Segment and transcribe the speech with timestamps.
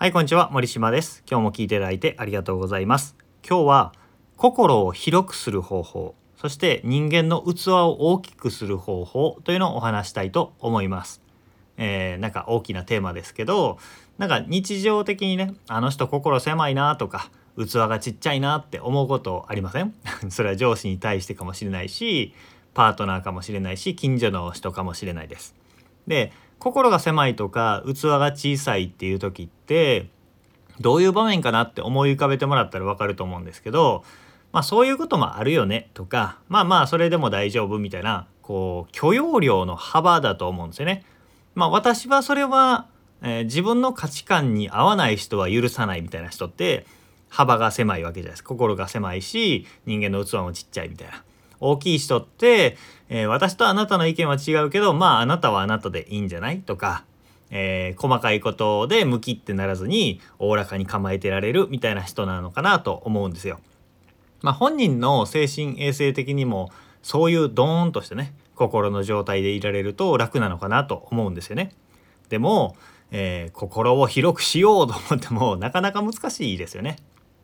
[0.00, 0.48] はい、こんにちは。
[0.52, 1.24] 森島です。
[1.28, 3.16] 今日も聞いていただいてありがとうございます。
[3.44, 3.92] 今日は
[4.36, 11.20] 心を広くする方法、そして人間の器を大きくする方法というのをお話したいと思います。
[11.78, 13.78] えーなんか大きなテーマですけど、
[14.18, 17.28] なんか日常的にね、あの人心狭いなとか、
[17.58, 19.92] 器がちっちゃいなって思うことありません？
[20.30, 22.34] それは上司に対してかもしれないし、
[22.72, 25.56] パートナーかもしれないし、近所の人かもしれないです。
[26.06, 30.08] で心が狭いとか器が小さいっていう時って
[30.80, 34.04] どういう場面かなって思い浮かべてもらったら分かると思うんですけど、
[34.52, 41.04] まあ、そういうこともあるよねとかまあまあそれでも大丈夫みたいなこう許容量の幅だと思うんですよね。
[41.54, 42.86] まあ、私はそれは、
[43.20, 46.86] えー自分の価値観に合わない人は許さないみたいな人って
[47.28, 51.24] 幅が狭いわけじゃないですか心が狭いし人間の器もちっちゃいみたいな。
[51.60, 52.76] 大きい人って、
[53.08, 56.60] えー私とあなたの意見は違うけどまああなたはあなたでいいんじゃない？
[56.60, 57.04] とか、
[57.50, 63.60] えー細かいことで向きってならずにおおらかに構えてられるみたいな人なのかなと思うんですよ。
[64.42, 66.70] まあ、本人の精神衛生的にも
[67.02, 71.72] そういうドーンとしてね心の状態でいられると楽なのかなと思うんですよね。
[72.28, 72.76] でも、
[73.10, 76.98] えー心を広くしようと思ってもなかなか難しいですよね。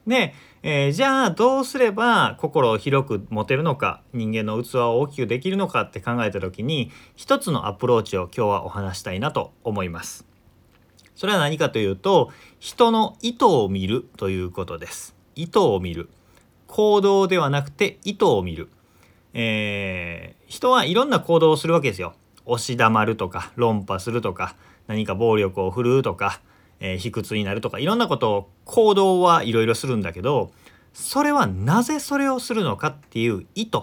[0.06, 10.26] で、えーじゃあどうすれば心を広く持てるのか人間の器を大きくできるのかって考えた時に一つのアプローチを今日はお話したいなと思います。
[11.14, 15.14] それは何かというと人の意図を見るということです。
[15.34, 16.08] 意図を見る
[16.66, 18.68] 行動ではなくて意図を見る、
[19.32, 22.14] えー人はいろんな行動をするわけですよ。
[22.44, 24.54] 押し黙るとか論破するとか
[24.86, 26.40] 何か暴力を振るうとか、
[26.80, 30.52] えー卑屈になるとかいろんなことを行動はいろいろするんだけど
[30.92, 33.80] それはなぜそれをするのかっていう意図、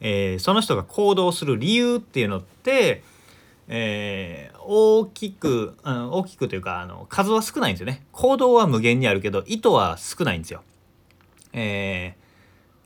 [0.00, 3.02] えーその人が行動する理由っていうのって、
[3.68, 10.62] えー大きく、うん大きくというかあの数は少ないんですよね行動は無限にあるけど意図は少ないんですよ。
[11.52, 12.20] えー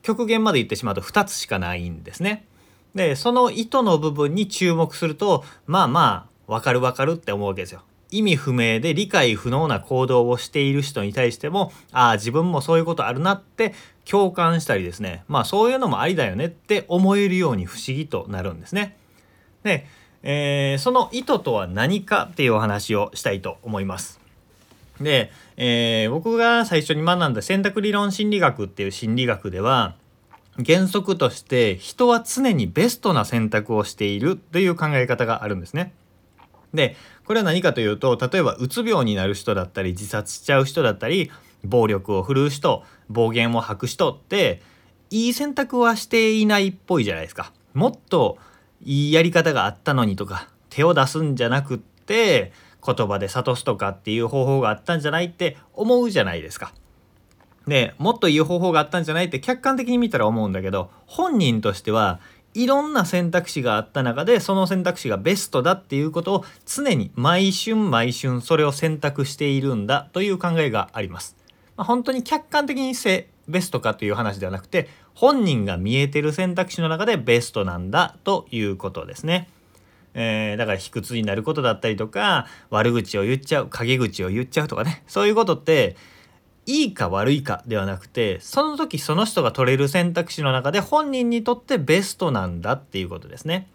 [0.04, 2.44] 極限まで言ってしまうと2つしかないんですね。
[2.94, 7.82] でその意図の部分に注目するとまあまあ分かる分かるって思うわけですよ。
[8.18, 18.96] 意味不明で理解不能な行動をしている人に対してもああ自分もそういうことあるなって共感したりですねまあそういうのもありだよねって思えるように不思議となるんですね。
[19.64, 19.86] で、
[20.22, 24.20] えーその意図とは何かっていうお話をしたいと思います。
[25.00, 29.96] で、えー僕が最初に学んだ選択理論心理学っていう心理学では
[30.64, 35.92] 原則として人は常にベストな選択をしているという考え方があるんですね。
[36.74, 41.30] でこれは何かというと例えばうつ病になる人だったり自殺しちゃう人だったり
[41.64, 44.60] 暴力を振るう人暴言を吐く人って
[45.10, 47.52] いい選択はしていないっぽいじゃないですか。
[47.72, 48.38] もっと
[48.82, 52.52] いいやり方があったのにとか手を出すんじゃなくって
[52.84, 56.72] 言葉で諭すとかっていう方法があったんじゃないって思うじゃないですか。
[57.66, 62.20] でもっといい方法があったんじゃないって客観的に見たら思うんだけど本人としては
[62.54, 71.36] いろんな選択肢があった中でその選択肢がベストだっていうことを常に毎春毎春それを選択しているんだという考えがあります。
[71.76, 79.48] まあ、本当に客観的にせベストかという話ではなくて本人が見えてる選択肢の中でベストなんだということですね。
[80.14, 85.96] えーだから卑屈になることだったりとか悪口を言っちゃう陰口を言っちゃうとかねそういうことって
[86.66, 93.68] いいか悪いかではなくてその時その人が取れる選択肢の中で本人にとってベストなんだっていうことですね。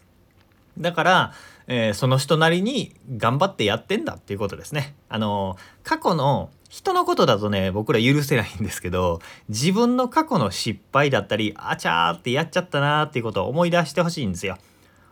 [0.78, 1.34] だから、
[1.68, 4.96] えーその人なりに頑張ってやってんだっていうことですね。
[5.10, 14.58] あの過去の人のことだとね僕ら許せないんですけど自分の過去の失敗だったりあちゃーってやっちゃったなーっていうことを思い出してほしいんですよ。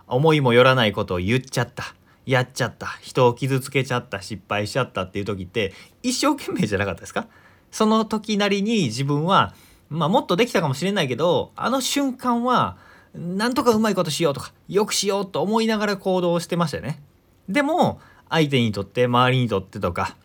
[0.07, 1.93] 思いもよらないことを言っちゃった
[2.25, 7.27] やっちゃった人を傷つけちゃった失敗しちゃったっていう時って一生懸命じゃなかったですか？
[7.71, 9.53] その時なりに自分は、
[9.89, 12.77] まあ、もっとできたかもしれないけどあの瞬間は
[13.13, 17.01] なんとかうまいことしようとかよくしようと思いながら行動してましたよね。
[17.49, 20.15] でも相手にとって周りにとってとか、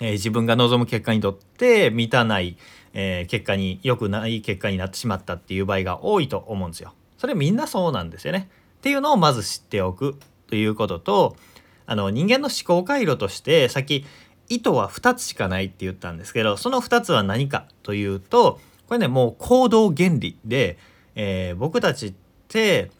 [0.00, 2.56] えー自分が望む結果にとって満たない、
[2.94, 6.94] えー結果に良くない結果になってしまったっていう場合が多いと思うんですよ。
[7.18, 8.48] それみんなそうなんですよね。
[8.78, 10.16] っていうのをまず知っておく
[10.46, 11.36] ということと
[11.86, 14.04] あの人間の思考回路としてさっき
[14.48, 20.78] 意図は2つしかないって言ったんですけどその2つは何かというとこれねもう行動原理で、
[21.14, 22.14] えー僕たちっ
[22.48, 22.90] て、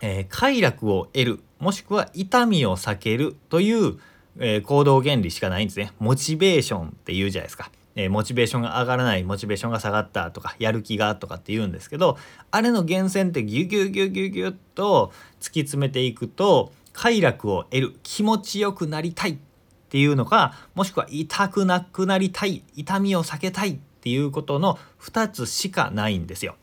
[0.00, 3.98] えー快楽を得るもしくは痛みを避けるという、
[4.38, 5.92] えー行動原理しかないんですね。
[5.98, 7.70] モチベーションって言うじゃないですか。
[7.94, 12.16] えモチベーションが上がらないモチベーションが下がったとかやる気がとかって言うんですけど
[12.50, 19.36] あれの源泉ってギュギュギュギュギュッと突き詰めていくと快楽を得る気持ちよくなりたいっ
[19.92, 26.56] っていうのかもしくは痛くなくなりたい痛みを避けたいっていうことの2つしかないんですよ。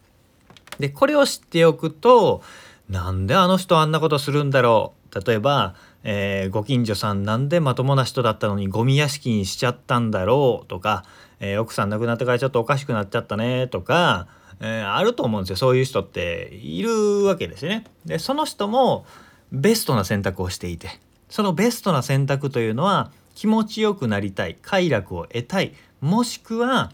[0.80, 2.42] でこれを知っておくと
[2.90, 5.24] なんであの人あんなことするんだろう？
[5.24, 10.68] 例えば、えー、ご近所さんなんでまともな人だったのにゴミ屋敷にしちゃったんだろう？
[10.68, 11.06] とか、
[11.40, 13.68] えー、奥さん亡くなってからちょっとおかしくなっちゃったね？
[13.68, 14.28] とか、
[14.60, 15.56] えー、あると思うんですよ。
[15.56, 17.84] そういう人っているわけですね。
[18.06, 19.06] でその人も
[19.52, 21.00] ベストな選択をしていて。
[21.30, 26.92] そのベストな選択というのは気持ちよくなりたい快楽を得たいもしくは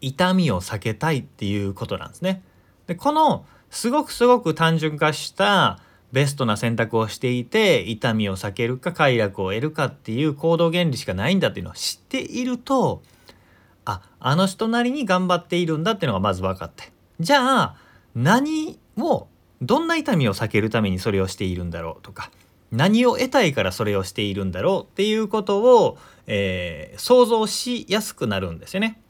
[0.00, 2.42] 痛みを避けたいっていうことなんですね。
[2.86, 5.80] でこのすごくすごく単純化した
[6.12, 13.02] ベストな選択をしていて痛みを避けるか快楽を得るかっていう行動原理しかないんだっていうのを知っていると
[13.84, 17.76] ああの人なりに頑張っているんだっていうのがまず分かってじゃあ
[18.14, 19.28] 何を
[19.60, 22.30] どんな痛みを避けるためにそれをしているんだろうとか
[22.70, 29.00] 何を得たいからそれをしているんだろうっていうことを、えー、想像しやすくなるんですよね。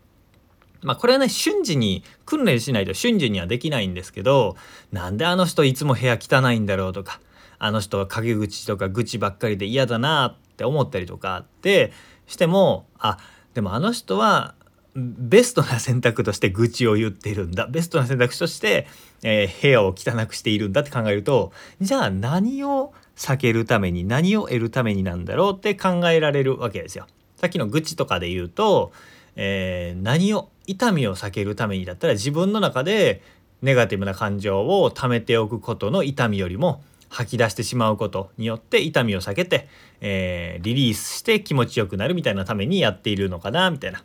[0.83, 4.57] まあこれはね瞬時に訓練しないと瞬時にはできないんですけど
[4.93, 7.21] なんであの人いつも部屋汚いんだろうとか
[7.59, 11.93] あの人は陰口とか愚痴ばっかりで嫌だなって思ったりとかって
[12.29, 13.19] してもあ
[13.55, 14.55] でもあの人は
[14.99, 18.87] ベストな選択として愚痴を言っているんだベストな選択肢として、
[19.23, 27.07] えー、部屋を汚くしているんだって考えるとじゃあ何を避けるために何を得るためになんだろうって考えられるわけですよ。
[27.37, 28.93] さっきの愚痴とかで言うと、
[29.37, 33.23] えー、何を痛みを避けるためにだったら自分の中で
[33.63, 39.69] ネガティブな感情を溜めておくことの痛みよりも吐き出してしまうことによって痛みを避けて、
[40.01, 44.03] えー、リリースして気持ちよくなるみたいなためにやっているのかなみたいな。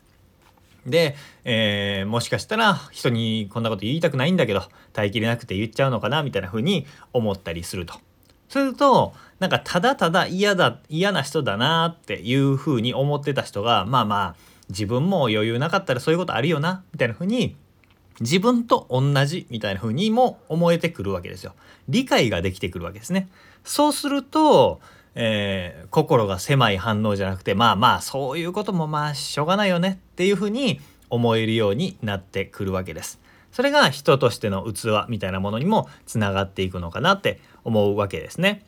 [0.85, 7.95] で、えー、もしかしたら人にこんなこと言いたくないんだけど耐えきれなくて言っちゃうのかなみたいな風に思ったりすると。
[8.49, 14.35] するとなんかただただ嫌だ嫌な人だなっていう風に思ってた人がまあまあ
[14.69, 17.55] 自分も余裕なかったらそういうことあるよなみたいな風に
[18.19, 21.55] 自分と同じみたいな風にも思えてくるわけですよ。
[21.89, 23.27] 理解ができてくるわけですね。
[23.63, 24.81] そうすると、
[25.15, 30.79] えー、心が狭い反応じゃなくてまあまあそういうこともまあしょうがないよねっていう風に
[31.09, 33.19] 思えるようになってくるわけです。
[33.51, 38.63] それが人としての器みたいなものにもつながっていくのかなって思うわけですね。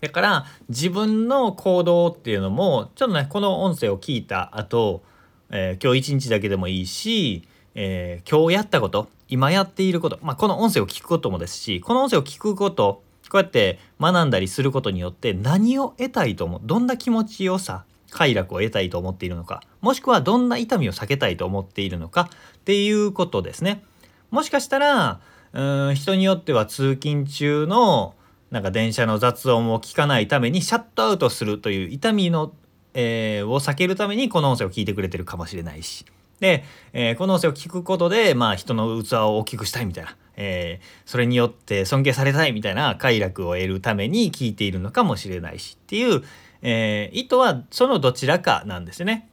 [0.00, 5.02] だから自分の行動っていうのもちょっとねこの音声を聞いた後
[5.50, 23.84] えー、今日一日だけでもいいし、えー、今日やったこと今やっていること、まあ、この音声を聞くこともですしこの音声を聞くことこうやって学んだりすることによって何を得たいと思うどんな気持ちよさ快楽を得たいと思っているのかもしくはどんな痛みを避けたいと思っているのかっていうことですね。
[24.30, 25.20] もしかしたら
[25.52, 28.14] うん人によっては通勤中の
[28.50, 32.52] なんか電車の雑音を聞かないためにシャットアウトするという痛みの
[32.94, 36.04] えー、を避けるためにこの音声を聞いてくれてるかもしれないし。
[36.40, 46.22] で、えー、この音声を聞くことで、まあ、人の器を大きくしたいみたいな、えー、それによって尊敬されたいみたいな快楽を得るために聞いているのかもしれないしっていう、
[46.62, 49.28] えー、意図はそのどちらかなんですね。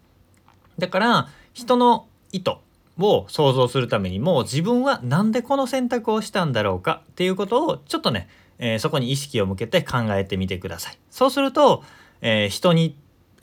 [0.78, 2.52] だから人の意図
[2.98, 8.28] を想像するためにも自分は何でこの選択をしたんだろうかっていうことをちょっとね、
[8.58, 10.98] えー、そこに意識を向けて考えてみてください。
[11.10, 11.84] そうすると、
[12.22, 12.98] えー、人に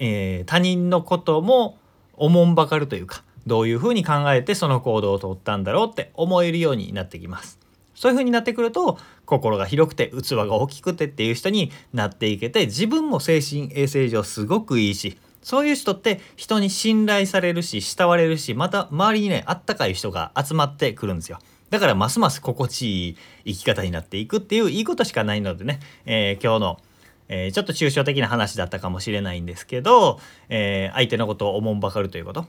[0.05, 1.79] えー、他人のことも
[2.15, 7.59] おもんばかるというかどういうふうに考えてその行動をとったんだろうって思えるようになってきます。
[7.95, 21.39] そういう風になってくると心が広くて器が大きくてっていう人になっていけて自分も精神衛生上すごくいいしそういう人って人に信頼されるし慕われるしまた周りにねあったかい人が集まってくるんですよ。
[21.71, 26.81] だからますます心地いい生き方になっていくっていういいことしかないのでね、えー、今日の
[27.29, 30.21] えー、ちょっと抽象的な話だったかもしれないんですけど、
[30.51, 32.47] えー、相手のことをおもんばかるということ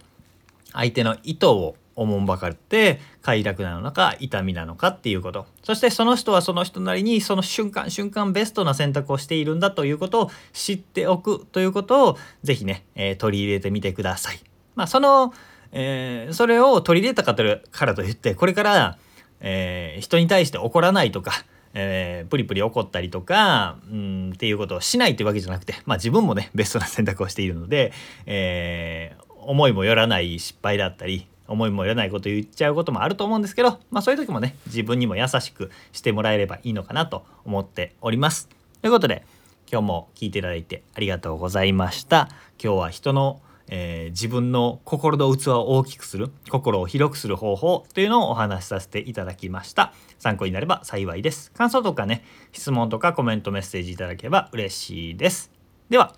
[0.73, 14.39] 相手の意図をおもんばかって快楽なのか痛みなのかっていうことそしてその人はその人なりにその瞬間瞬間ベストな選択をしているんだということを知っておくということを是非ね、えー、取り入れてみてください。
[14.75, 15.33] まあ、その、
[15.71, 18.97] えー、それを取り入れたからといってこれから、
[19.39, 27.91] えー、人に対して怒らないとかえー、プリプリ怒ったりとか、うん、っていうことをしないというわけじゃなくて、まあ、自分もねベストな選択をしているので、
[28.25, 38.47] えー、思いもよらない失敗だったり思いもよらないこと言っちゃうこともあると思うんですけど、まあ、そういう時もね自分にも優しくしてもらえればいいのかなと思っております。
[38.81, 39.25] ということで
[39.71, 42.29] 今日も聞いていただいてありがとうございました。
[42.63, 49.93] 今日は人のえー、自分の心の器を大きくする心を広くする方法というのをお話しさせていただきました。
[50.19, 51.51] 参考になれば幸いです。
[51.51, 55.51] 感想とかね質問とかコメントメッセージいただければ嬉しいです。
[55.89, 56.13] では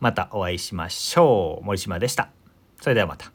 [0.00, 1.64] またお会いしましょう。
[1.64, 2.41] 森島でした。
[2.82, 3.32] それではまた。